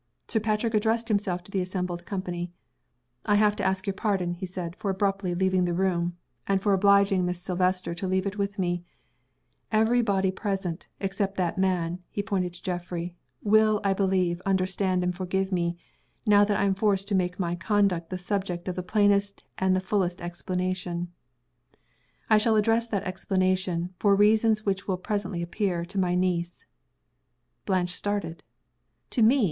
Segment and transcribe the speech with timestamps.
[0.27, 2.51] Sir Patrick addressed himself to the assembled company.
[3.23, 6.73] "I have to ask your pardon," he said, "for abruptly leaving the room, and for
[6.73, 8.83] obliging Miss Silvester to leave it with me.
[9.71, 15.15] Every body present, except that man" (he pointed to Geoffrey), "will, I believe, understand and
[15.15, 15.77] forgive me,
[16.25, 19.75] now that I am forced to make my conduct the subject of the plainest and
[19.75, 21.09] the fullest explanation.
[22.27, 26.65] I shall address that explanation, for reasons which will presently appear, to my niece."
[27.67, 28.41] Blanche started.
[29.11, 29.39] "To me!"